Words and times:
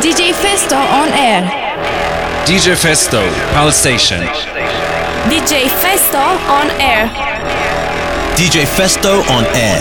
DJ 0.00 0.34
Festo 0.34 0.76
on 0.76 1.08
air. 1.08 1.42
DJ 2.44 2.76
Festo, 2.76 3.22
Pulse 3.54 3.76
Station. 3.76 4.20
DJ 5.30 5.68
Festo 5.80 6.20
on 6.48 6.70
air. 6.78 7.08
DJ 8.36 8.66
Festo 8.66 9.24
on 9.30 9.44
air. 9.56 9.80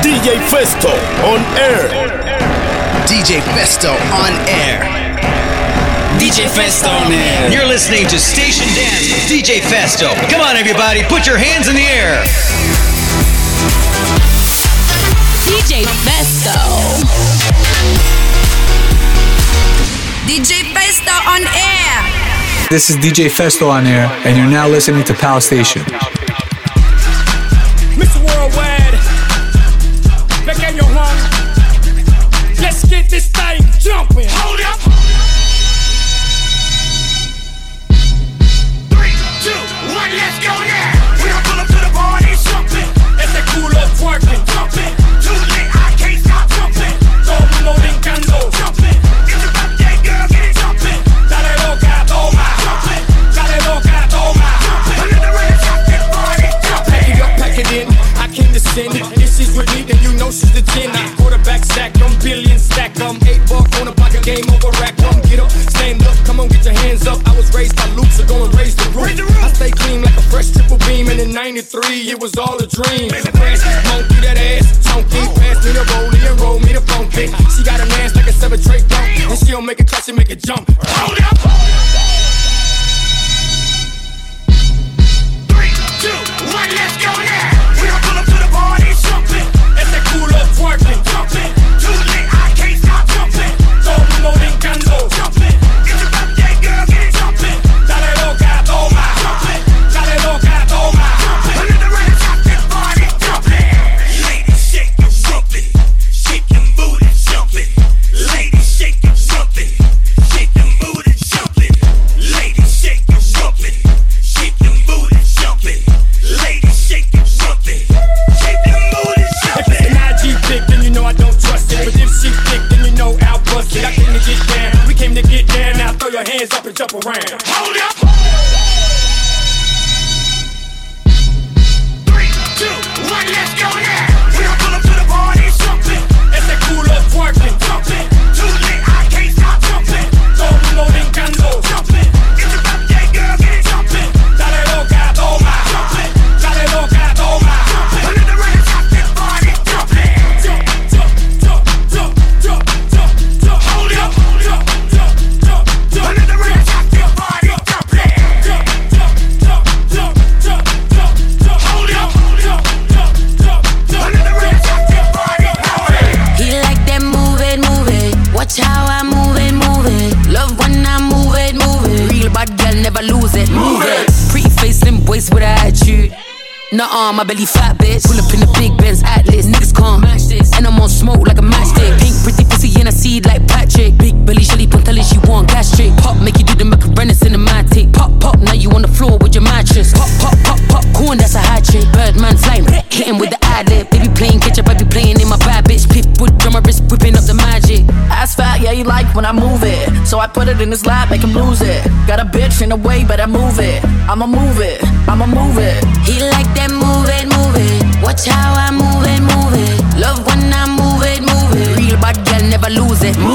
DJ 0.00 0.38
Festo 0.46 0.94
on 1.26 1.42
air. 1.58 1.90
DJ 3.08 3.40
Festo 3.42 3.90
on 4.14 4.32
air. 4.46 4.78
DJ 6.20 6.46
Festo 6.46 6.88
on 6.88 7.10
air. 7.10 7.50
You're 7.50 7.66
listening 7.66 8.06
to 8.06 8.20
Station 8.20 8.66
Dance 8.76 9.10
with 9.10 9.26
DJ 9.28 9.58
Festo. 9.60 10.14
Come 10.30 10.40
on, 10.40 10.54
everybody, 10.56 11.02
put 11.02 11.26
your 11.26 11.36
hands 11.36 11.66
in 11.66 11.74
the 11.74 11.82
air. 11.82 12.22
DJ 15.50 15.84
Festo. 16.06 17.65
on 21.36 21.42
air. 21.48 22.68
This 22.70 22.88
is 22.88 22.96
DJ 22.96 23.28
Festo 23.28 23.68
on 23.68 23.86
air, 23.86 24.06
and 24.24 24.36
you're 24.38 24.48
now 24.48 24.66
listening 24.66 25.04
to 25.04 25.14
Pal 25.14 25.40
Station. 25.40 25.82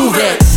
Move 0.02 0.18
it. 0.18 0.51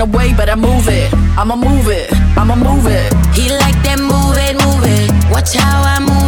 in 0.00 0.10
the 0.10 0.16
way, 0.16 0.32
but 0.34 0.48
I 0.48 0.54
move 0.54 0.88
it. 0.88 1.12
I'ma 1.36 1.56
move 1.56 1.88
it. 1.88 2.12
I'ma 2.36 2.56
move 2.56 2.86
it. 2.86 3.12
He 3.34 3.48
like 3.50 3.76
that 3.84 3.98
move 3.98 4.36
it, 4.36 4.54
move 4.64 4.84
it. 4.84 5.10
Watch 5.30 5.54
how 5.54 5.82
I 5.82 5.98
move 6.00 6.19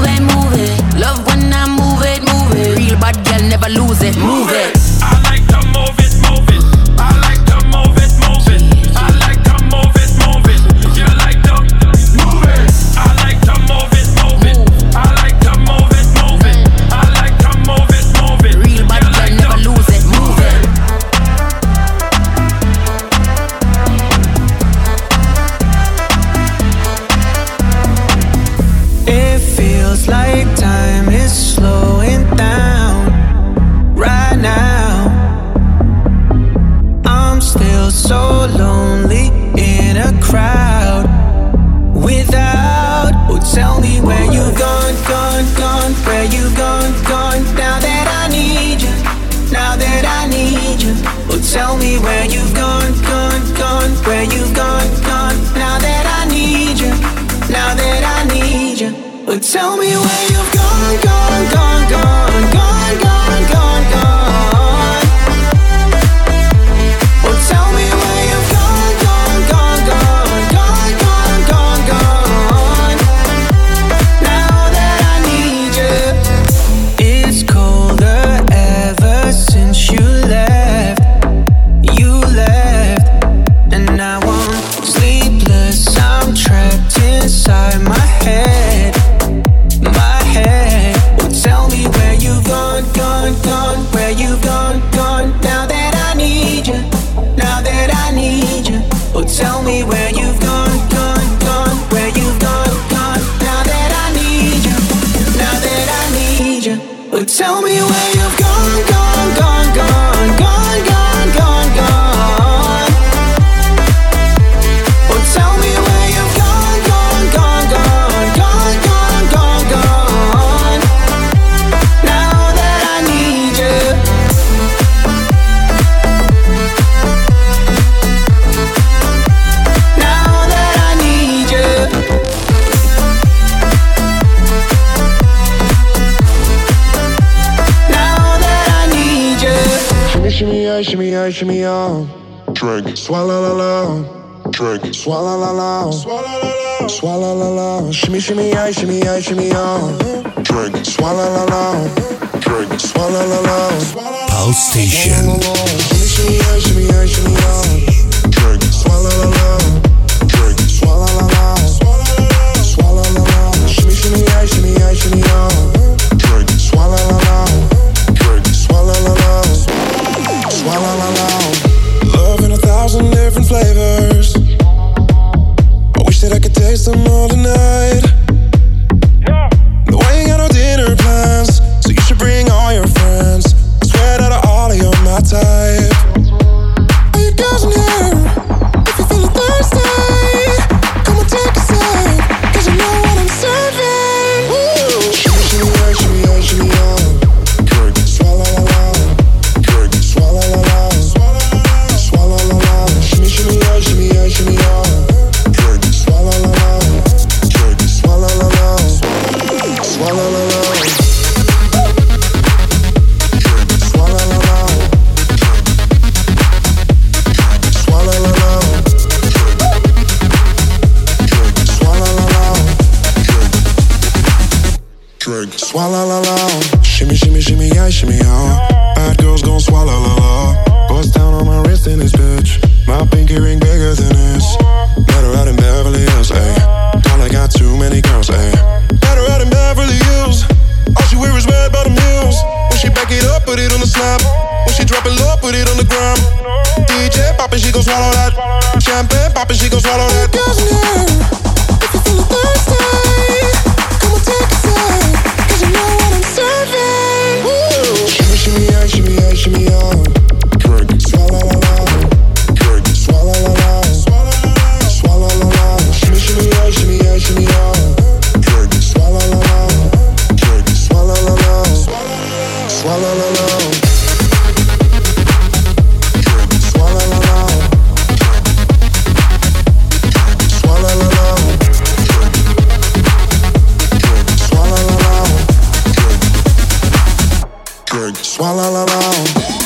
swallow 287.93 288.25
swalla 288.25 288.71
la 288.71 288.85
la. 288.87 289.62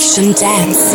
Station 0.00 0.32
Dance. 0.32 0.91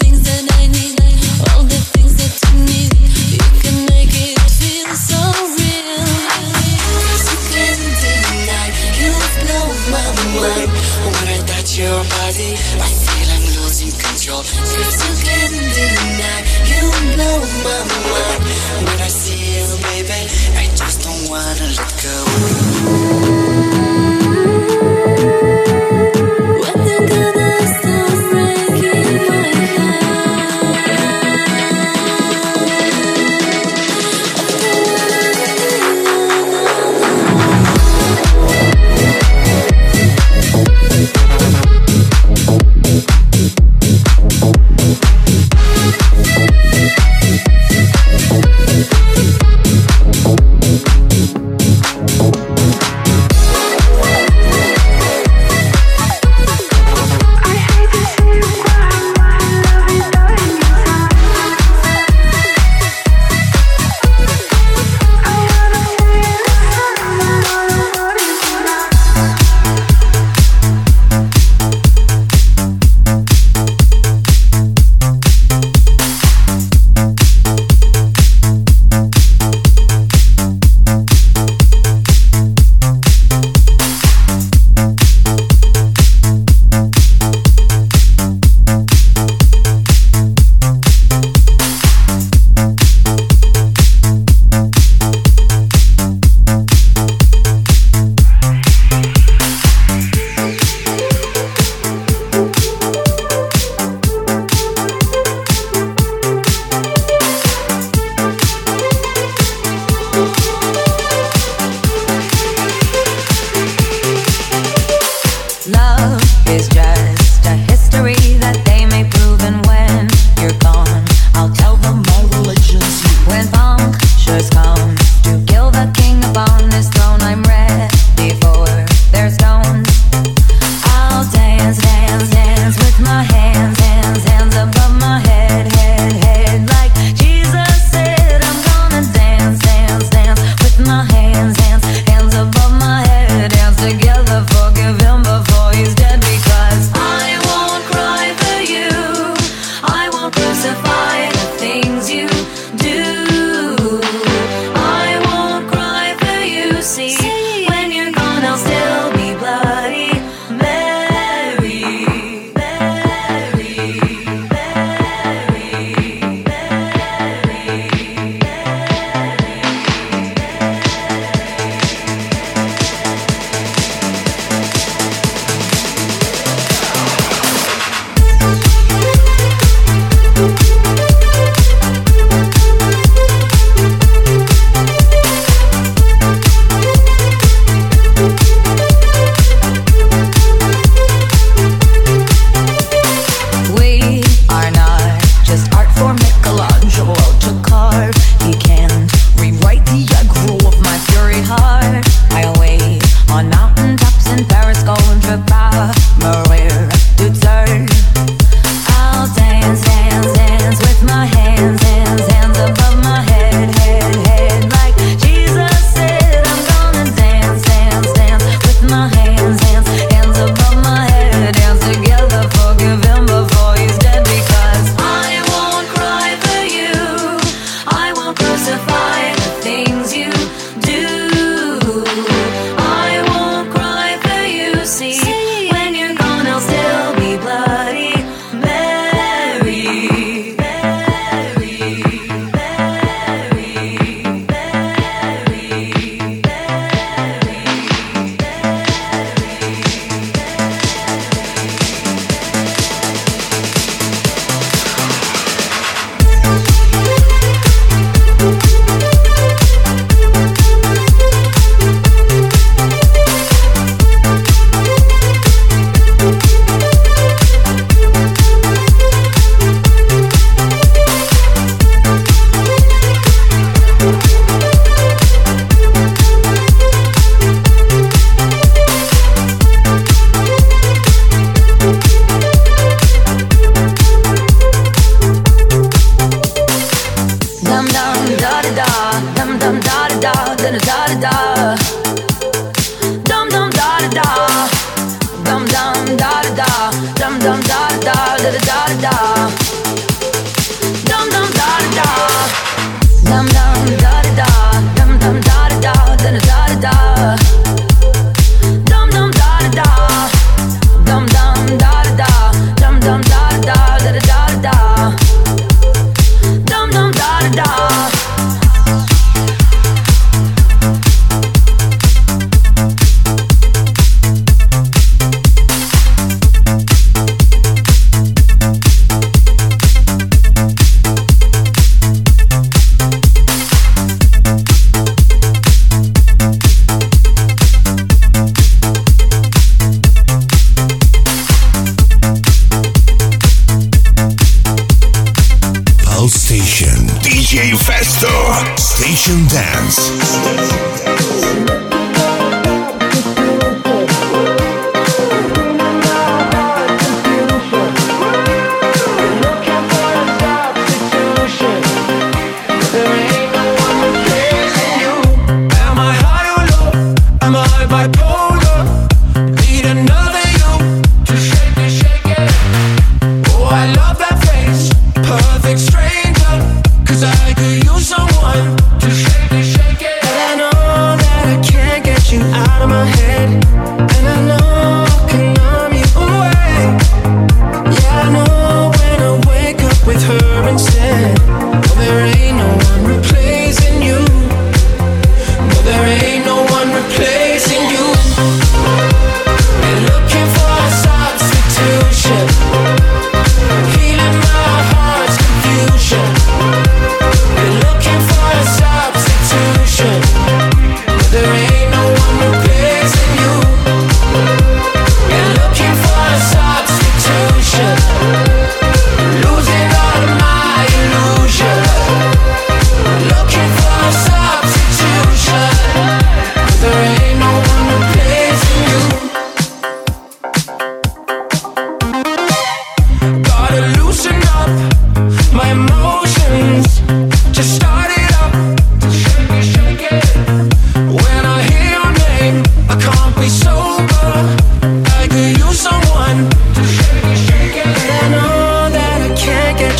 Things 0.00 0.22
that 0.22 0.44
I 0.58 0.66
need, 0.66 1.00
all 1.50 1.64
the 1.64 1.80
things 1.92 2.14
that 2.16 2.50
you 23.12 23.49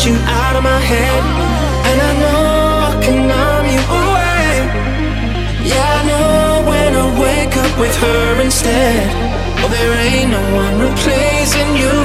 get 0.01 0.09
you 0.09 0.17
out 0.25 0.55
of 0.55 0.63
my 0.63 0.79
head. 0.79 1.23
And 1.89 1.97
I 2.01 2.11
know 2.21 2.41
I 2.89 2.93
can 3.03 3.27
numb 3.27 3.65
you 3.75 3.81
away. 4.01 4.49
Yeah, 5.69 5.97
I 5.97 6.01
know 6.09 6.69
when 6.69 6.91
I 6.95 7.05
wake 7.21 7.55
up 7.57 7.79
with 7.79 7.95
her 7.97 8.41
instead. 8.41 9.09
Oh, 9.61 9.69
there 9.69 9.93
ain't 10.07 10.31
no 10.31 10.43
one 10.61 10.75
replacing 10.87 11.71
you. 11.81 11.95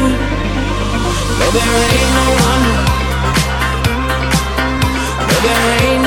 No, 1.41 1.47
there 1.57 1.77
ain't 1.89 2.13
no 2.19 2.27
one. 2.49 2.65
No, 5.29 5.37
there 5.47 5.81
ain't. 5.81 6.06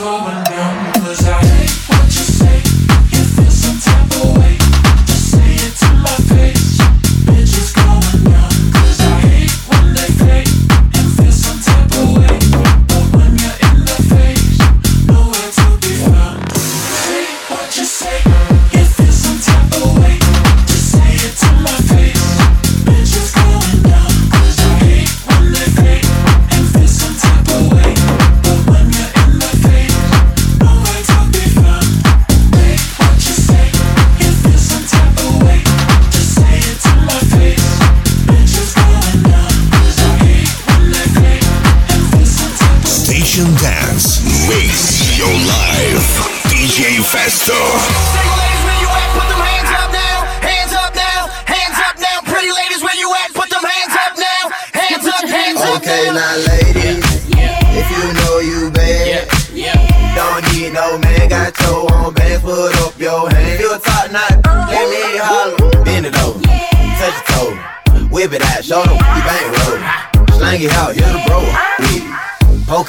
Going 0.00 0.39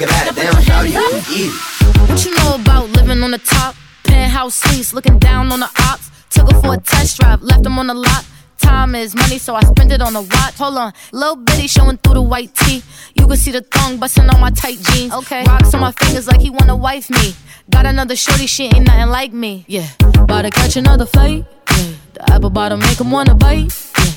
it. 0.02 0.08
Poke 0.08 0.26
it 0.26 0.28
out, 0.28 0.34
damn, 0.34 0.62
shout 0.62 0.86
you 0.86 0.92
can 0.92 1.22
eat 1.30 1.52
it. 1.52 2.10
What 2.10 2.24
you 2.24 2.34
know 2.36 2.54
about 2.54 2.90
living 2.90 3.22
on 3.22 3.30
the 3.30 3.38
top? 3.38 3.74
Penthouse 4.04 4.54
suites, 4.54 4.92
looking 4.92 5.18
down 5.18 5.52
on 5.52 5.60
the 5.60 5.70
ops. 5.88 6.10
Took 6.30 6.50
her 6.50 6.60
for 6.60 6.74
a 6.74 6.78
test 6.78 7.20
drive, 7.20 7.42
left 7.42 7.62
them 7.62 7.78
on 7.78 7.86
the 7.86 7.94
lot. 7.94 8.24
Time 8.58 8.94
is 8.94 9.14
money, 9.14 9.38
so 9.38 9.54
I 9.56 9.60
spend 9.62 9.92
it 9.92 10.00
on 10.00 10.14
a 10.14 10.22
watch. 10.22 10.54
Hold 10.58 10.76
on, 10.76 10.92
little 11.12 11.36
bitty 11.36 11.66
showing 11.66 11.96
through 11.98 12.14
the 12.14 12.22
white 12.22 12.54
tee. 12.54 12.82
You 13.14 13.26
can 13.26 13.36
see 13.36 13.50
the 13.50 13.60
thong 13.60 13.98
busting 13.98 14.28
on 14.30 14.40
my 14.40 14.50
tight 14.50 14.78
jeans. 14.78 15.12
Okay, 15.12 15.44
rocks 15.44 15.74
on 15.74 15.80
my 15.80 15.92
fingers 15.92 16.28
like 16.28 16.40
he 16.40 16.48
wanna 16.48 16.76
wife 16.76 17.10
me. 17.10 17.34
Got 17.70 17.86
another 17.86 18.14
shorty, 18.16 18.46
she 18.46 18.66
ain't 18.66 18.86
nothing 18.86 19.08
like 19.08 19.32
me. 19.32 19.64
Yeah, 19.66 19.88
about 20.14 20.42
to 20.42 20.50
catch 20.50 20.76
another 20.76 21.06
fight. 21.06 21.44
Yeah, 21.70 21.92
the 22.14 22.32
apple 22.32 22.50
bottom 22.50 22.78
make 22.80 23.00
him 23.00 23.10
wanna 23.10 23.34
bite. 23.34 23.72
Yeah, 23.98 24.12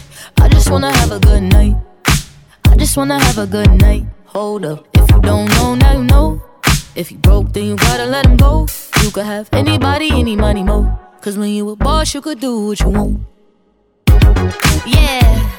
I 0.45 0.49
just 0.49 0.69
wanna 0.69 0.91
have 0.95 1.11
a 1.11 1.19
good 1.19 1.43
night. 1.43 1.75
I 2.67 2.75
just 2.77 2.95
wanna 2.97 3.19
have 3.19 3.37
a 3.39 3.47
good 3.47 3.71
night. 3.81 4.05
Hold 4.27 4.65
up, 4.65 4.87
if 4.93 4.94
you 5.15 5.21
don't 5.21 5.49
know, 5.51 5.75
now 5.75 5.93
you 5.93 6.03
know. 6.03 6.41
If 6.95 7.11
you 7.11 7.17
broke, 7.17 7.53
then 7.53 7.65
you 7.65 7.75
gotta 7.75 8.05
let 8.05 8.25
him 8.25 8.37
go. 8.37 8.67
You 9.01 9.11
could 9.11 9.25
have 9.25 9.49
anybody, 9.53 10.09
any 10.11 10.35
money, 10.35 10.63
mo. 10.63 10.99
Cause 11.21 11.37
when 11.37 11.49
you 11.49 11.69
a 11.69 11.75
boss, 11.75 12.13
you 12.13 12.21
could 12.21 12.39
do 12.39 12.67
what 12.67 12.79
you 12.79 12.89
want. 12.89 13.19
Yeah, 14.85 15.51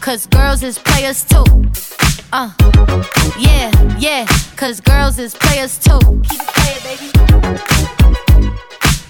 cause 0.00 0.26
girls 0.26 0.62
is 0.62 0.78
players 0.78 1.24
too. 1.24 1.44
Uh, 2.32 2.50
yeah, 3.38 3.70
yeah, 3.98 4.26
cause 4.56 4.80
girls 4.80 5.18
is 5.18 5.34
players 5.34 5.78
too. 5.78 5.98
Keep 6.28 6.40
it 6.40 6.48
playing, 6.56 6.82
baby. 6.88 7.08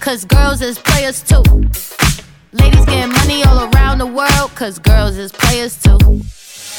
Cause 0.01 0.25
girls 0.25 0.61
is 0.61 0.79
players 0.79 1.23
too. 1.23 1.43
Ladies 2.53 2.85
getting 2.87 3.13
money 3.13 3.43
all 3.45 3.73
around 3.73 3.99
the 3.99 4.07
world, 4.07 4.51
cause 4.55 4.79
girls 4.79 5.17
is 5.17 5.33
players 5.33 5.81
too. 5.83 5.99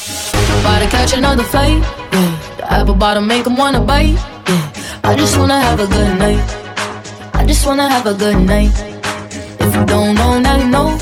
To 0.07 0.89
catch 0.89 1.13
another 1.13 1.43
flight, 1.43 1.79
yeah. 2.11 2.57
The 2.57 2.73
apple 2.73 2.95
bottom 2.95 3.25
make 3.25 3.47
'em 3.47 3.55
wanna 3.55 3.79
bite, 3.79 4.17
yeah. 4.49 5.09
I 5.09 5.15
just 5.15 5.37
wanna 5.37 5.59
have 5.59 5.79
a 5.79 5.87
good 5.87 6.17
night. 6.19 6.43
I 7.33 7.45
just 7.45 7.65
wanna 7.65 7.87
have 7.87 8.05
a 8.05 8.13
good 8.13 8.37
night. 8.53 8.71
If 9.63 9.73
you 9.75 9.85
don't 9.85 10.15
know, 10.15 10.39
now 10.39 10.57
you 10.57 10.67
know. 10.67 10.97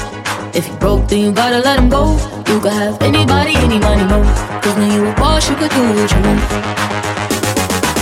If 0.53 0.67
you 0.67 0.75
broke, 0.75 1.07
then 1.07 1.19
you 1.25 1.31
gotta 1.31 1.59
let 1.67 1.79
him 1.79 1.89
go. 1.89 2.03
You 2.47 2.59
could 2.59 2.73
have 2.73 3.01
anybody, 3.01 3.55
any 3.55 3.79
money, 3.79 4.03
mo. 4.03 4.21
Cause 4.61 4.75
when 4.75 4.91
you 4.91 5.07
a 5.09 5.13
boss, 5.13 5.49
you 5.49 5.55
could 5.55 5.71
do 5.71 5.81
what 5.97 6.11
you 6.13 6.21
want. 6.27 6.41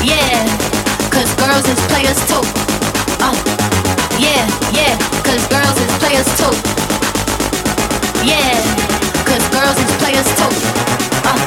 Yeah, 0.03 0.43
cause 1.13 1.31
girls 1.41 1.65
is 1.73 1.79
players 1.87 2.19
too. 2.29 2.43
Uh, 3.25 3.35
yeah, 4.25 4.43
yeah, 4.79 4.93
cause 5.23 5.43
girls 5.47 5.77
is 5.85 5.91
players 6.01 6.29
too. 6.39 6.53
Yeah, 8.31 8.59
cause 9.29 9.47
girls 9.49 9.77
is 9.77 9.91
players 10.01 10.29
too. 10.39 10.51
Uh, 11.29 11.37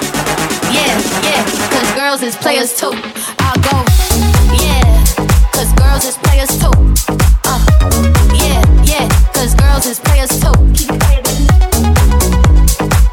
yeah, 0.71 0.95
yeah, 1.27 1.43
cause 1.75 1.91
girls 1.99 2.23
is 2.23 2.37
players 2.37 2.73
too. 2.75 2.95
I'll 3.43 3.59
go. 3.67 3.77
Yeah, 4.55 4.87
cause 5.51 5.73
girls 5.75 6.05
is 6.05 6.17
players 6.19 6.53
too. 6.63 6.75
Uh, 7.45 7.61
yeah, 8.35 8.63
yeah, 8.85 9.09
cause 9.35 9.55
girls 9.55 9.87
is 9.87 9.99
players 9.99 10.31
too. 10.31 10.55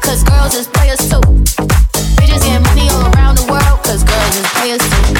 Cause 0.06 0.22
girls 0.22 0.54
is 0.54 0.68
players 0.68 1.02
too. 1.10 1.20
Bitches 2.16 2.44
get 2.44 2.62
money 2.62 2.88
all 2.90 3.06
around 3.14 3.38
the 3.38 3.46
world, 3.50 3.82
cause 3.82 4.04
girls 4.04 4.36
is 4.36 4.46
players 4.54 4.84
too. 4.90 5.19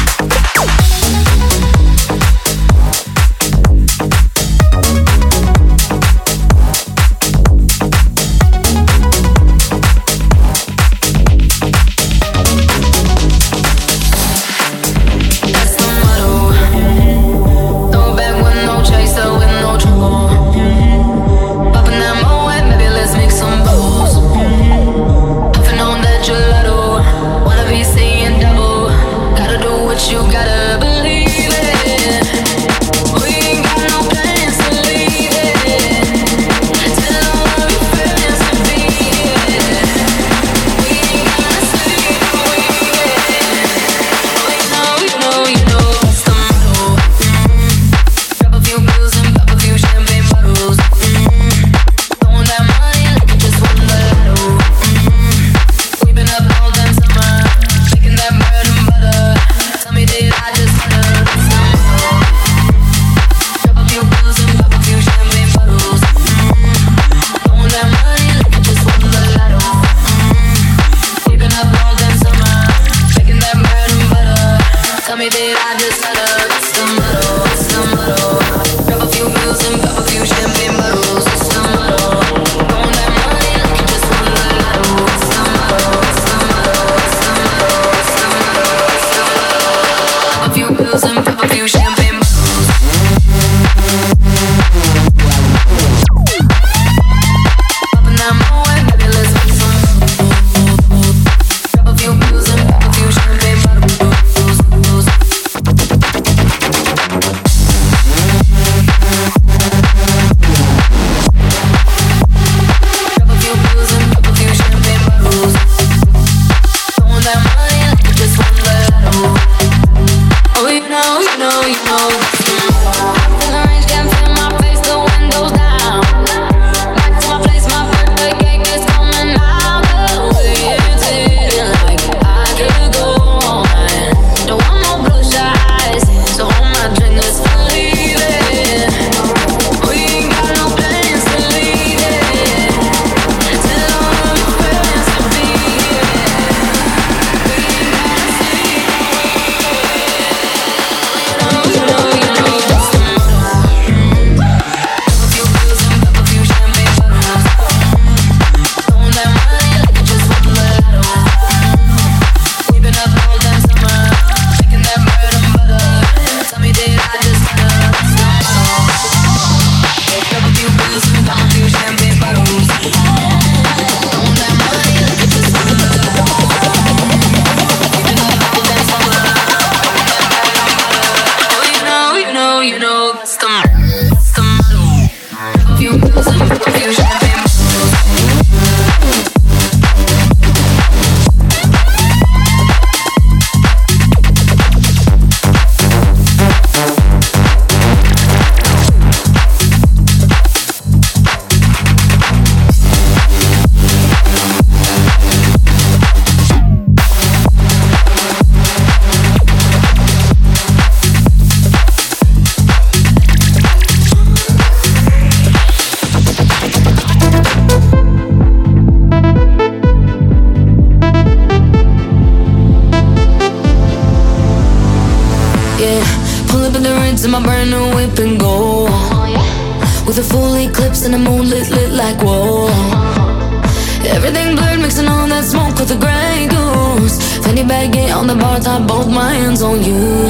Baggy 237.71 238.11
on 238.11 238.27
the 238.27 238.35
bar 238.35 238.59
top, 238.59 238.89
both 238.89 239.07
my 239.07 239.33
hands 239.33 239.63
on 239.63 239.79
you. 239.85 240.27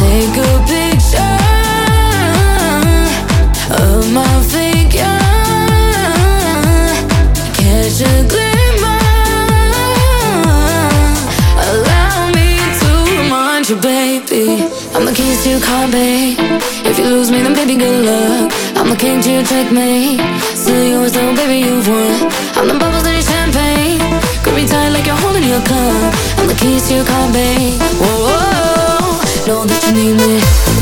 Take 0.00 0.36
a 0.40 0.52
picture 0.64 1.36
of 3.76 4.10
my 4.10 4.34
figure. 4.48 5.20
Catch 7.60 8.00
a 8.00 8.14
glimmer. 8.32 9.04
Allow 11.68 12.32
me 12.32 12.56
to 12.80 12.88
remind 13.20 13.68
you, 13.68 13.76
baby. 13.76 14.64
I'm 14.94 15.04
the 15.04 15.12
keys 15.12 15.44
to 15.44 15.50
your 15.50 15.60
car, 15.60 15.86
babe. 15.92 16.38
If 16.88 16.98
you 16.98 17.04
lose 17.04 17.30
me, 17.30 17.42
then 17.42 17.52
baby, 17.52 17.76
good 17.76 18.06
luck. 18.06 18.50
I'm 18.76 18.88
the 18.88 18.96
king 18.96 19.20
to 19.20 19.30
your 19.30 19.44
checkmate. 19.44 20.20
Still 20.56 20.88
yours, 20.88 21.12
though, 21.12 21.36
baby, 21.36 21.66
you've 21.68 21.86
won. 21.86 22.32
I'm 22.56 22.66
the 22.66 22.78
bubbles 22.80 23.06
in 23.06 23.12
your 23.12 23.22
champagne. 23.22 24.00
Grip 24.42 24.54
me 24.56 24.66
tight 24.66 24.88
like 24.88 25.04
you're 25.04 25.20
holding 25.20 25.44
your 25.44 25.60
cup. 25.68 26.37
To 26.58 26.94
your 26.94 27.04
car, 27.04 27.32
babe. 27.32 27.80
Whoa, 28.00 28.26
whoa. 28.26 29.46
know 29.46 29.64
that 29.64 29.84
you 29.86 29.92
need 29.92 30.16
me. 30.16 30.77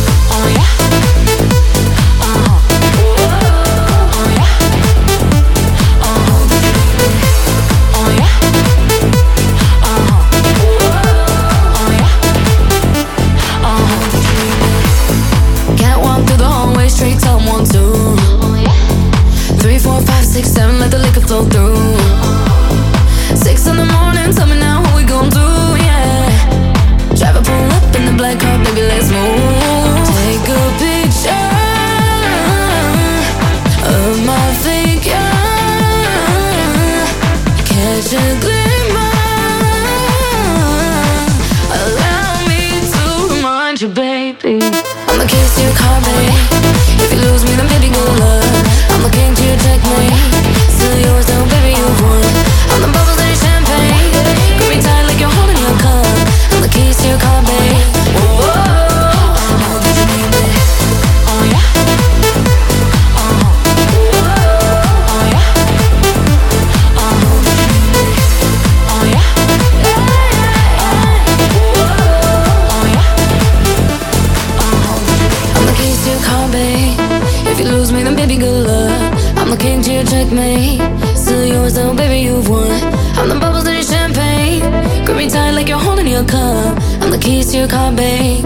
I'm 85.08 86.04
the 86.04 86.24
your. 86.26 86.74
I'm 87.02 87.10
the 87.10 87.18
keys 87.18 87.50
to 87.52 87.58
your 87.58 87.68
car, 87.68 87.92
babe. 87.92 88.44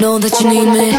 Know 0.00 0.18
that 0.18 0.40
you 0.40 0.48
need 0.48 0.66
me. 0.66 0.92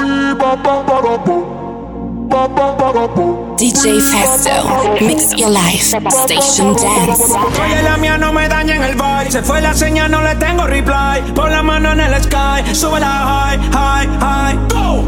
DJ 3.57 3.99
Festo, 3.99 4.99
mix 5.01 5.33
your 5.37 5.49
life. 5.49 5.93
Station 6.25 6.73
Dance. 6.75 7.33
Oye, 7.61 7.83
la 7.83 7.97
mía 7.97 8.17
no 8.17 8.31
me 8.33 8.47
daña 8.47 8.75
en 8.75 8.83
el 8.83 8.95
vibe. 8.95 9.31
Se 9.31 9.41
fue 9.41 9.61
la 9.61 9.73
señal, 9.73 10.11
no 10.11 10.21
le 10.21 10.35
tengo 10.35 10.65
reply. 10.65 11.21
Pon 11.35 11.51
la 11.51 11.63
mano 11.63 11.91
en 11.91 11.99
el 11.99 12.23
sky, 12.23 12.73
sube 12.73 12.99
la 12.99 13.07
high, 13.07 13.59
high, 13.71 14.07
high. 14.19 14.57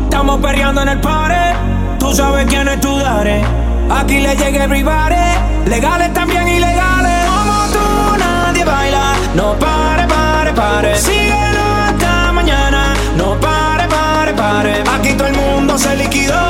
Estamos 0.03 0.39
perreando 0.41 0.82
en 0.82 0.89
el 0.89 1.01
party. 1.01 1.99
Tú 1.99 2.13
sabes 2.13 2.45
quién 2.47 2.67
es 2.67 2.80
tu 2.80 2.97
dare. 2.97 3.68
Aquí 3.90 4.20
le 4.20 4.36
llega 4.36 4.64
everybody. 4.64 5.16
Legales 5.66 6.14
también 6.14 6.48
ilegales. 6.48 7.28
Como 7.28 7.68
tú 7.74 8.18
nadie 8.18 8.64
baila. 8.64 9.16
No 9.36 9.58
pare, 9.58 10.08
pare, 10.08 10.54
pare. 10.54 10.98
Síguelo 10.98 11.64
hasta 11.86 12.32
mañana. 12.32 12.94
No 13.18 13.40
pare, 13.40 13.88
pare, 13.88 14.34
pare. 14.34 14.84
Aquí 14.96 15.14
todo 15.14 15.28
el 15.28 15.36
mundo 15.36 15.78
se 15.78 15.96
liquidó. 15.96 16.49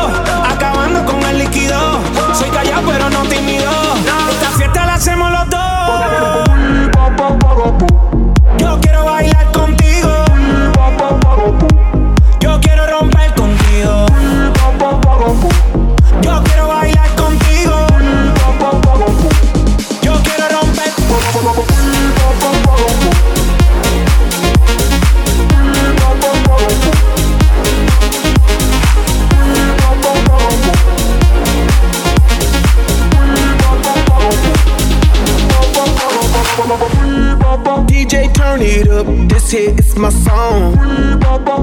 My 40.00 40.10
song. 40.10 40.76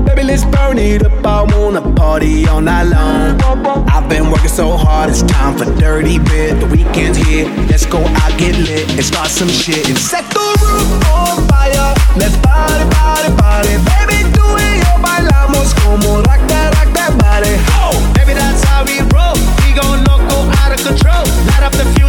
Baby, 0.04 0.24
let's 0.24 0.44
burn 0.44 0.78
it 0.78 1.04
up. 1.04 1.26
I 1.26 1.42
wanna 1.42 1.80
party 1.94 2.46
all 2.46 2.60
night 2.60 2.84
long. 2.84 3.40
I've 3.88 4.08
been 4.08 4.30
working 4.30 4.48
so 4.48 4.76
hard, 4.76 5.10
it's 5.10 5.22
time 5.22 5.56
for 5.56 5.64
dirty 5.80 6.18
bit. 6.18 6.60
The 6.60 6.66
weekend's 6.66 7.18
here. 7.18 7.48
Let's 7.70 7.86
go 7.86 7.98
out, 7.98 8.38
get 8.38 8.54
lit, 8.58 8.88
and 8.90 9.04
start 9.04 9.28
some 9.28 9.48
shit. 9.48 9.88
And 9.88 9.98
set 9.98 10.24
the 10.30 10.46
roof 10.60 11.08
on 11.08 11.48
fire. 11.48 11.94
Let's 12.16 12.36
party, 12.44 12.84
party, 12.94 13.30
party. 13.40 13.74
Baby, 13.90 14.18
do 14.36 14.46
it, 14.60 14.76
yo, 14.84 14.92
bailamos 15.00 15.72
como 15.80 16.20
rock 16.28 16.42
that, 16.52 16.76
rock 16.76 16.92
that 16.92 17.12
body. 17.16 17.56
Oh, 17.80 17.96
baby, 18.14 18.34
that's 18.34 18.62
how 18.64 18.84
we 18.84 19.00
roll. 19.16 19.36
We 19.64 19.72
gon' 19.72 20.04
loco 20.04 20.44
out 20.60 20.76
of 20.76 20.80
control. 20.84 21.24
Light 21.48 21.64
up 21.64 21.72
the 21.72 21.86
fuse, 21.96 22.05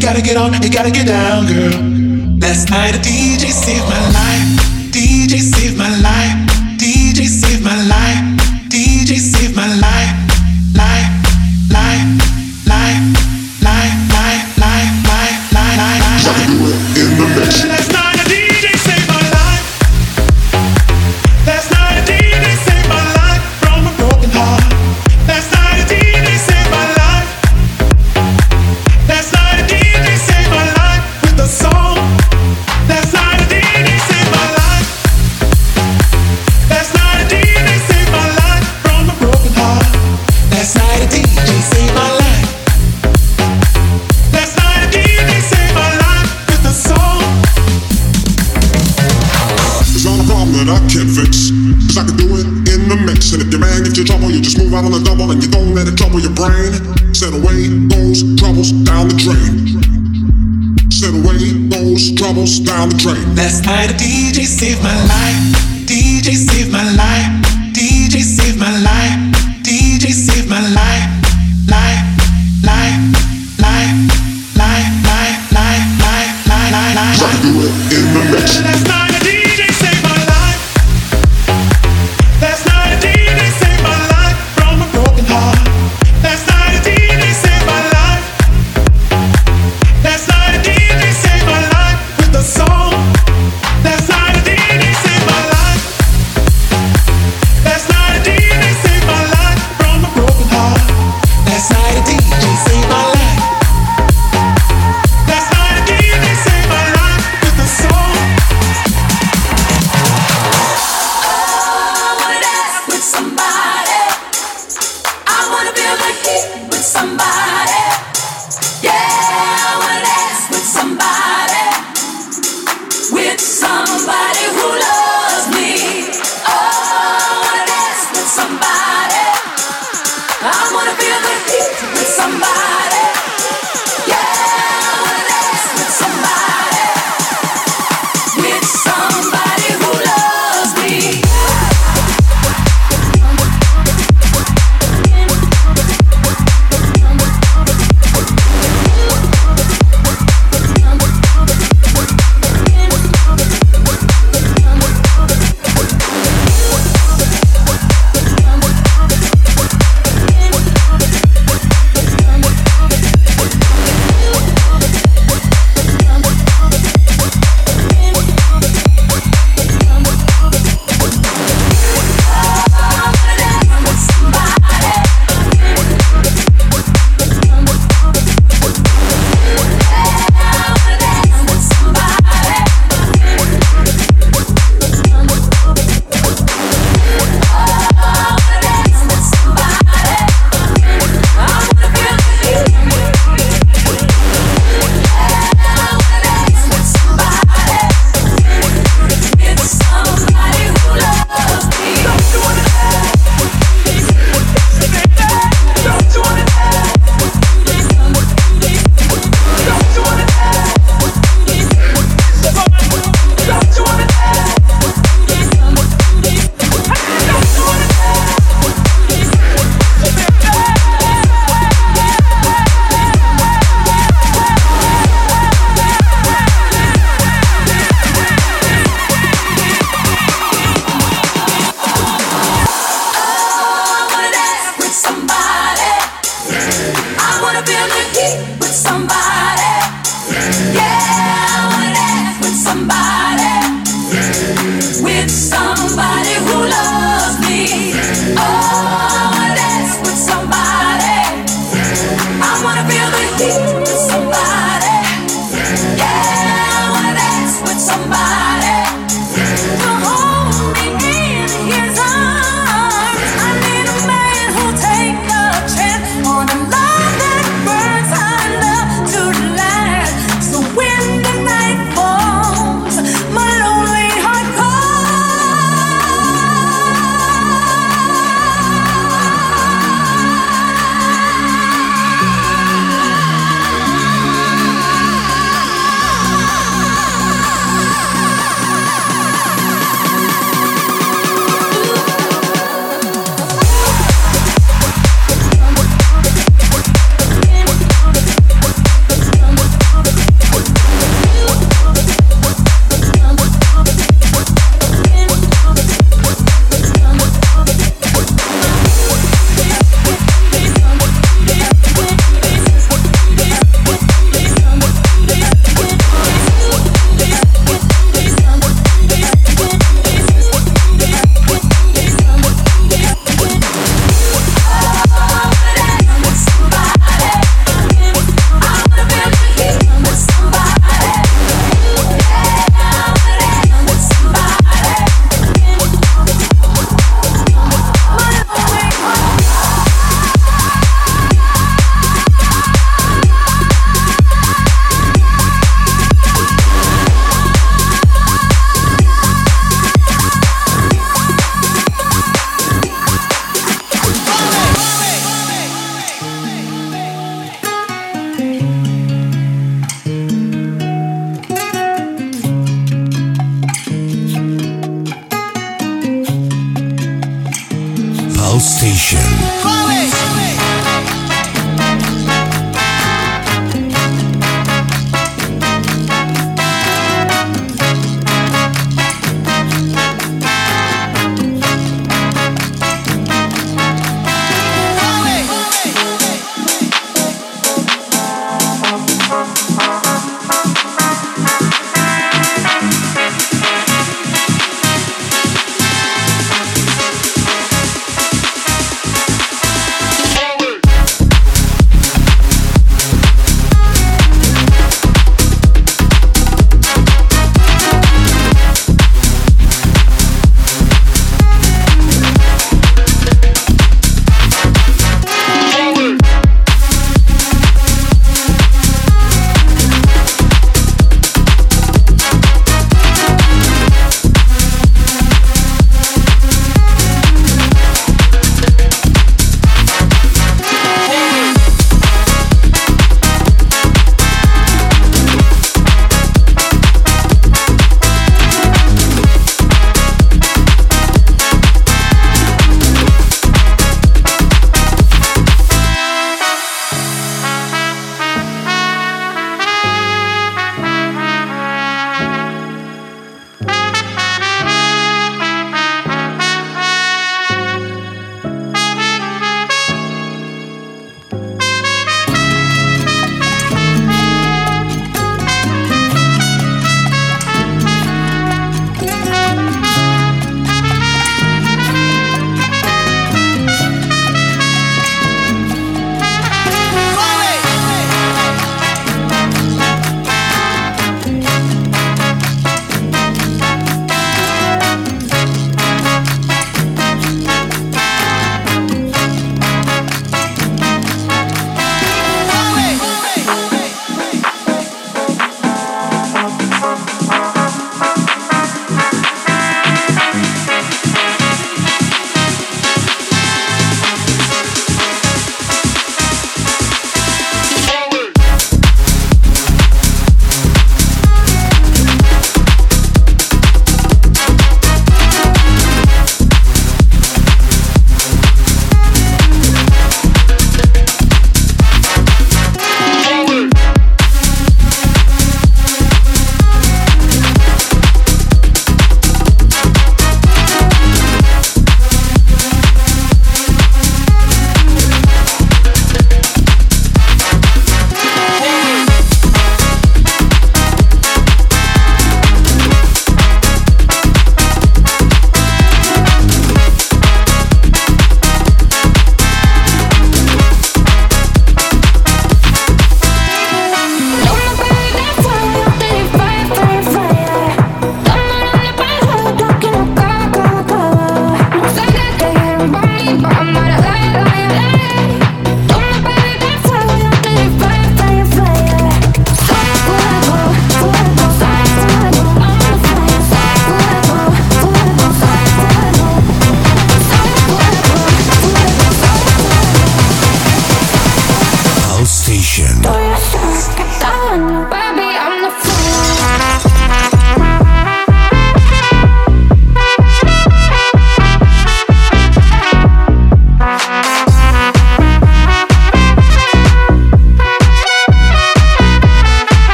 gotta 0.00 0.22
get 0.22 0.36
on, 0.36 0.54
you 0.62 0.70
gotta 0.70 0.90
get 0.90 1.06
down, 1.06 1.46
girl. 1.46 2.38
Last 2.40 2.70
night 2.70 2.94
a 2.94 2.98
DJ 2.98 3.50
saved 3.50 3.84
my 3.84 4.10
life. 4.12 4.59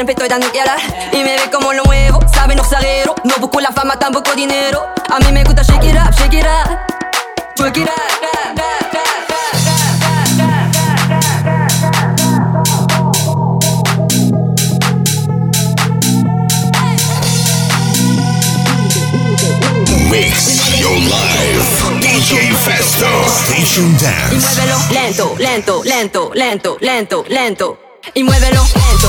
Siempre 0.00 0.14
estoy 0.14 0.28
dando 0.30 0.50
que 0.50 0.58
hablar. 0.58 0.78
Y 1.12 1.18
me 1.18 1.36
ve 1.36 1.50
como 1.52 1.74
lo 1.74 1.84
muevo, 1.84 2.20
saben 2.32 2.56
no 2.56 2.62
exagero. 2.62 3.14
No 3.22 3.34
busco 3.36 3.60
la 3.60 3.70
fama, 3.70 3.98
tampoco 3.98 4.34
dinero. 4.34 4.82
A 5.10 5.18
mí 5.18 5.30
me 5.30 5.44
gusta 5.44 5.62
shake 5.62 5.90
it 5.90 5.94
up, 5.94 6.14
shake 6.14 6.38
it 6.38 6.46
up. 6.46 6.70
Shake 7.58 7.82
it 7.82 7.86
up. 7.86 9.10
Mix 20.10 20.80
your 20.80 20.96
life. 20.96 22.00
DJ 22.00 22.52
Festo. 22.64 23.06
Station 23.44 23.90
Y 23.90 23.98
Dance. 23.98 24.34
muévelo 24.34 24.78
lento, 24.90 25.34
lento, 25.38 25.82
lento, 25.84 26.30
lento, 26.34 26.76
lento, 26.80 27.24
lento. 27.28 27.78
Y 28.14 28.22
muévelo 28.22 28.62
lento, 28.74 28.99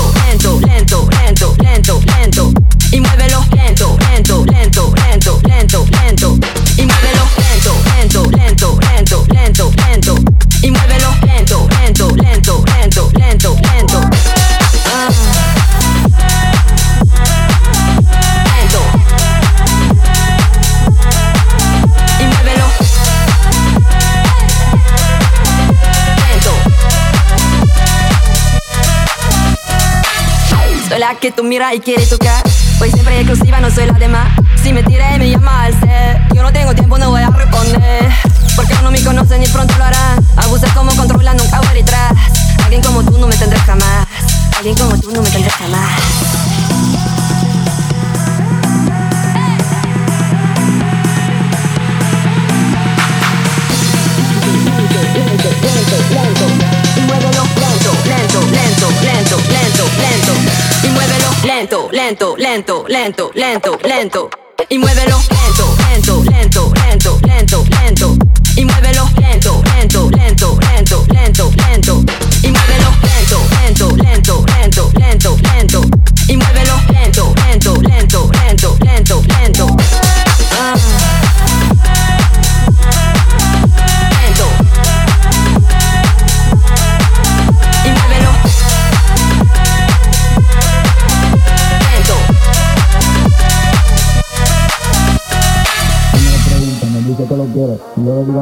lento, 0.42 0.60
lento, 0.60 1.08
lento, 1.10 1.56
lento, 1.62 2.00
lento. 2.04 2.52
Y 2.90 3.00
muévelo 3.00 3.44
lento, 3.54 3.96
lento, 4.10 4.44
lento, 4.46 4.91
que 31.22 31.30
tú 31.30 31.44
miras 31.44 31.72
y 31.72 31.78
quieres 31.78 32.08
tocar. 32.08 32.42
Hoy 32.80 32.90
siempre 32.90 33.20
exclusiva, 33.20 33.60
no 33.60 33.70
soy 33.70 33.86
la 33.86 33.92
demás. 33.92 34.36
Si 34.60 34.72
me 34.72 34.82
tira 34.82 35.14
y 35.14 35.18
me 35.20 35.30
llama 35.30 35.66
al 35.66 35.78
ser, 35.78 36.20
yo 36.34 36.42
no 36.42 36.52
tengo 36.52 36.74
tiempo, 36.74 36.98
no 36.98 37.10
voy 37.10 37.22
a 37.22 37.30
responder. 37.30 38.10
Porque 38.56 38.74
no 38.82 38.90
me 38.90 39.00
conocen 39.04 39.40
y 39.40 39.46
pronto 39.46 39.72
lo 39.78 39.84
harán. 39.84 40.18
Abusar 40.36 40.74
como 40.74 40.90
controla, 40.96 41.32
nunca 41.34 41.60
voy 41.60 41.74
detrás. 41.74 42.12
Alguien 42.64 42.82
como 42.82 43.04
tú 43.04 43.16
no 43.18 43.28
me 43.28 43.36
tendrás 43.36 43.62
jamás. 43.62 44.08
Alguien 44.56 44.74
como 44.74 44.98
tú 44.98 45.12
no 45.12 45.22
me 45.22 45.30
tendrás 45.30 45.54
jamás. 45.54 46.41
Lento, 62.02 62.34
lento, 62.36 62.84
lento, 62.88 63.30
lento, 63.32 63.78
lento. 63.84 64.28
Y 64.68 64.78
muévelo 64.78 65.31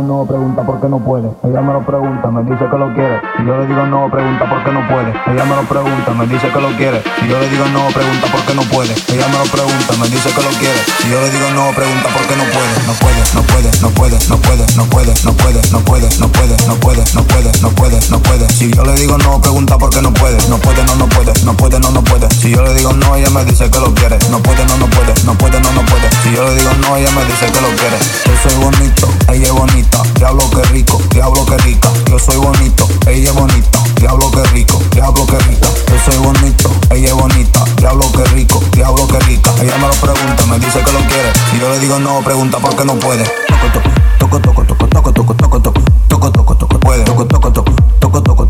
no, 0.02 0.24
pregunta 0.26 0.62
por 0.62 0.80
qué 0.80 0.88
no 0.88 0.98
puede. 0.98 1.30
Ella 1.44 1.60
me 1.60 1.72
lo 1.72 1.80
pregunta, 1.84 2.30
me 2.30 2.42
dice 2.42 2.64
que 2.70 2.76
lo 2.76 2.92
quiere. 2.94 3.20
Y 3.38 3.46
yo 3.46 3.56
le 3.58 3.66
digo 3.66 3.86
no, 3.86 4.10
pregunta 4.10 4.48
por 4.48 4.64
qué 4.64 4.72
no 4.72 4.86
puede. 4.88 5.10
Ella 5.26 5.44
me 5.44 5.56
lo 5.56 5.62
pregunta, 5.62 6.10
me 6.12 6.26
dice 6.26 6.48
que 6.48 6.60
lo 6.60 6.68
quiere. 6.76 7.02
Y 7.22 7.28
yo 7.28 7.38
le 7.38 7.48
digo 7.48 7.64
no, 7.72 7.86
pregunta 7.88 8.26
por 8.30 8.40
qué 8.42 8.54
no 8.54 8.62
puede. 8.62 8.94
Ella 9.08 9.26
me 9.28 9.38
lo 9.38 9.44
pregunta, 9.50 9.92
me 10.00 10.08
dice 10.08 10.30
que 10.30 10.42
lo 10.42 10.50
quiere. 10.60 10.80
Y 11.04 11.10
yo 11.10 11.20
le 11.20 11.30
digo 11.30 11.50
no, 11.54 11.70
pregunta 11.74 12.08
por 12.08 12.22
qué 12.26 12.36
no 12.36 12.44
puede. 12.44 12.72
No 12.86 12.94
puede, 12.94 13.22
no 13.34 13.42
puede, 13.42 13.70
no 13.80 13.90
puede, 13.90 14.18
no 14.28 14.36
puede, 14.38 14.64
no 14.76 14.84
puede, 14.86 15.14
no 15.24 15.32
puede, 15.34 15.60
no 15.72 15.82
puede, 15.84 16.08
no 16.20 16.28
puede, 16.30 16.56
no 16.66 16.74
puede, 16.80 17.04
no 17.14 17.24
puede, 17.24 17.50
no 17.62 17.70
puede, 17.70 17.98
no 18.10 18.18
puede. 18.22 18.48
Si 18.52 18.70
yo 18.72 18.84
le 18.84 18.94
digo 18.94 19.18
no, 19.18 19.40
pregunta 19.40 19.78
por 19.78 19.90
qué 19.90 20.02
no 20.02 20.12
puede. 20.14 20.38
No 20.48 20.58
puede, 20.58 20.84
no, 20.84 20.94
no 20.96 21.08
puede, 21.08 21.32
no 21.44 21.56
puede, 21.56 21.80
no, 21.80 21.90
no 21.90 22.02
puede. 22.04 22.28
Si 22.30 22.50
yo 22.50 22.62
le 22.62 22.74
digo 22.74 22.92
no, 22.92 23.16
ella 23.16 23.30
me 23.30 23.44
dice 23.44 23.70
que 23.70 23.80
lo 23.80 23.94
quiere. 23.94 24.18
No 24.30 24.42
puede, 24.42 24.64
no, 24.66 24.76
no 24.78 24.86
puede, 24.86 25.14
no 25.24 25.34
puede, 25.34 25.60
no, 25.60 25.72
no 25.72 25.82
puede. 25.86 26.08
Si 26.22 26.32
yo 26.34 26.44
le 26.44 26.54
digo 26.54 26.70
no, 26.80 26.96
ella 26.96 27.10
me 27.12 27.24
dice 27.24 27.46
que 27.46 27.60
lo 27.60 27.68
quiere. 27.76 27.98
Yo 28.26 28.32
soy 28.42 28.54
bonito, 28.62 29.08
ella 29.28 29.46
es 29.46 29.52
bonita. 29.52 29.89
Diablo 30.16 30.48
que 30.50 30.62
rico, 30.72 31.00
diablo 31.10 31.46
que 31.46 31.56
rica. 31.58 31.90
Yo 32.10 32.18
soy 32.18 32.36
bonito, 32.36 32.88
ella 33.06 33.32
bonita. 33.32 33.82
Diablo 33.96 34.30
que 34.30 34.42
rico, 34.50 34.80
diablo 34.92 35.26
que 35.26 35.38
rica. 35.38 35.68
Yo 35.88 36.12
soy 36.12 36.16
bonito, 36.22 36.70
ella 36.90 37.14
bonita. 37.14 37.64
Diablo 37.76 38.10
que 38.12 38.24
rico, 38.34 38.62
diablo 38.72 39.06
que 39.08 39.18
rica. 39.20 39.50
Ella 39.60 39.76
me 39.78 39.88
lo 39.88 39.94
pregunta, 39.94 40.46
me 40.46 40.58
dice 40.58 40.80
que 40.82 40.92
lo 40.92 41.00
quiere. 41.00 41.32
Si 41.50 41.58
yo 41.58 41.70
le 41.70 41.78
digo 41.78 41.98
no, 41.98 42.20
pregunta 42.22 42.58
por 42.58 42.76
qué 42.76 42.84
no 42.84 42.94
puede. 42.98 43.24
Toco, 43.24 44.38
toco, 44.38 44.40
toco, 44.40 44.64
toco, 44.64 44.86
toco, 44.88 45.12
toco, 45.12 45.34
toco, 45.34 45.60
toco, 45.60 45.82
toco, 46.08 46.32
toco, 46.32 46.56
toco, 46.56 46.80
puede. 46.80 47.04
Toco, 47.04 47.26
toco, 47.26 47.52
toco, 47.52 47.72
toco, 47.98 48.22
toco, 48.22 48.22
toco, 48.22 48.22
toco, 48.22 48.46
toco, 48.46 48.49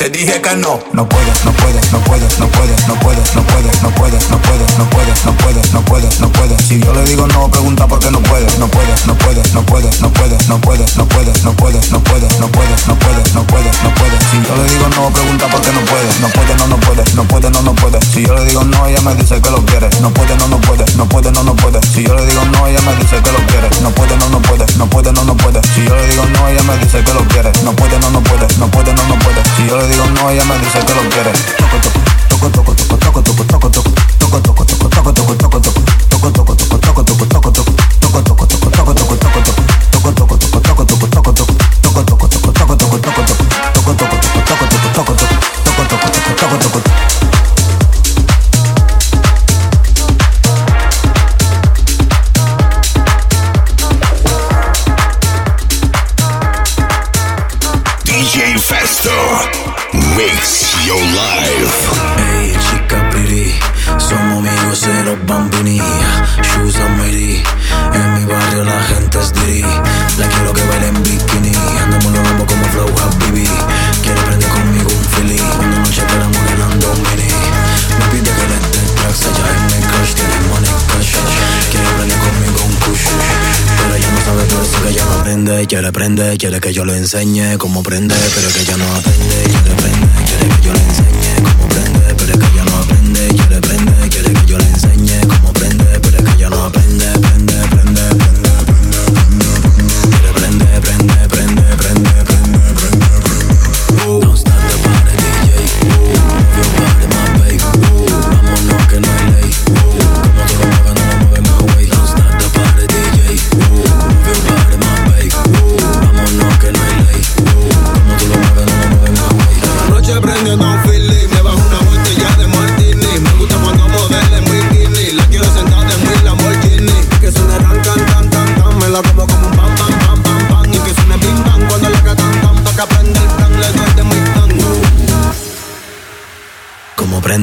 Te 0.00 0.08
dije 0.08 0.40
que 0.40 0.56
no. 0.56 0.80
No 0.94 1.06
puedes, 1.06 1.44
no 1.44 1.52
puedes, 1.52 1.92
no 1.92 1.98
puedes, 2.00 2.38
no 2.38 2.46
puedes, 2.48 2.88
no 2.88 2.94
puedes, 2.94 3.34
no 3.36 3.42
puedes, 3.44 3.82
no 3.82 3.90
puedes, 3.90 4.30
no 4.30 4.40
puedes, 4.40 4.78
no 4.78 4.88
puedes, 4.88 5.24
no 5.26 5.36
puedes, 5.36 5.72
no 5.74 5.84
puedes, 5.84 6.20
no 6.20 6.32
puedes. 6.32 6.64
Si 6.64 6.80
yo 6.80 6.94
le 6.94 7.04
digo 7.04 7.26
no, 7.26 7.50
pregunta 7.50 7.86
por 7.86 7.98
qué 7.98 8.10
no 8.10 8.18
puedes. 8.20 8.58
No 8.58 8.66
puedes, 8.66 9.04
no 9.06 9.14
puedes, 9.18 9.52
no 9.52 9.62
puedes, 9.62 10.00
no 10.00 10.10
puedes, 10.10 10.48
no 10.48 10.56
puedes, 10.56 10.96
no 10.96 11.06
puedes, 11.06 11.36
no 11.44 11.52
puedes, 11.52 11.92
no 11.92 12.00
puedes, 12.00 12.40
no 12.40 12.48
puedes, 12.48 12.88
no 12.88 12.96
puedes, 12.96 13.34
no 13.34 13.44
puedes, 13.44 13.82
no 13.84 13.94
puedes. 13.94 14.20
Si 14.30 14.40
yo 14.40 14.56
le 14.56 14.64
digo 14.72 14.88
no, 14.96 15.10
pregunta 15.12 15.46
por 15.52 15.60
qué 15.60 15.70
no 15.70 15.84
puedes. 15.84 16.20
No 16.20 16.28
puede, 16.32 16.54
no, 16.56 16.66
no 16.66 16.76
puede, 16.80 17.04
no 17.14 17.24
puede, 17.28 17.50
no, 17.50 17.60
no 17.60 17.74
puede. 17.74 18.00
Si 18.00 18.24
yo 18.24 18.34
le 18.34 18.44
digo 18.46 18.64
no, 18.64 18.86
ella 18.86 19.02
me 19.02 19.14
dice 19.16 19.36
que 19.42 19.50
lo 19.50 19.60
quiere. 19.66 19.90
No 20.00 20.08
puede, 20.14 20.34
no, 20.38 20.48
no 20.48 20.58
puede, 20.62 20.84
no 20.96 21.04
puede, 21.10 21.30
no, 21.30 21.42
no 21.44 21.54
puede. 21.56 21.78
Si 21.92 22.04
yo 22.08 22.16
le 22.16 22.24
digo 22.24 22.40
no, 22.46 22.66
ella 22.66 22.80
me 22.88 22.96
dice 22.96 23.20
que 23.20 23.32
lo 23.32 23.40
quiere. 23.52 23.68
No 23.82 23.90
puede, 23.92 24.16
no, 24.16 24.30
no 24.30 24.40
puede, 24.40 24.64
no 24.78 24.88
puede, 24.88 25.12
no, 25.12 25.24
no 25.24 25.36
puede. 25.36 25.60
Si 25.74 25.84
yo 25.84 25.94
le 25.94 26.06
digo 26.08 26.24
no, 26.32 26.48
ella 26.48 26.62
me 26.62 26.78
dice 26.78 27.04
que 27.04 27.12
lo 27.12 27.20
quiere. 27.28 27.52
No 27.64 27.76
puede, 27.76 27.98
no, 28.00 28.08
no 28.08 28.22
puede, 28.22 28.46
no 28.56 28.70
puede, 28.70 28.94
no, 28.94 29.04
no 29.04 29.18
puede. 29.18 29.42
Si 29.56 29.68
digo 29.90 30.06
no, 30.06 30.30
ella 30.30 30.44
me 30.44 30.58
dice 30.58 30.78
que 30.80 30.94
lo 30.94 31.02
quiere. 31.10 31.32
Toco, 31.58 31.76
toco, 32.28 32.50
toco, 32.50 32.74
toco, 32.74 32.96
toco, 32.96 33.22
toco, 33.22 33.70
toco, 33.70 33.70
toco, 33.70 33.70
toco, 33.70 34.40
toco, 34.40 34.40
toco, 34.40 34.40
toco, 34.40 34.64
toco, 34.64 35.12
toco, 35.12 35.12
toco, 35.12 35.36
toco, 35.36 35.60
toco, 35.60 35.99
prende, 85.30 85.66
quiere 85.68 85.92
prende, 85.92 86.36
quiere 86.38 86.60
que 86.60 86.72
yo 86.72 86.84
le 86.84 86.96
enseñe 86.96 87.56
cómo 87.56 87.84
prende, 87.84 88.16
pero 88.34 88.48
que 88.52 88.62
ella 88.62 88.76
no 88.76 88.96
aprende, 88.96 89.36
quiere 89.44 89.74
prende, 89.76 90.08
quiere 90.26 90.56
que 90.56 90.66
yo 90.66 90.72
le 90.72 90.80
enseñe 90.80 91.09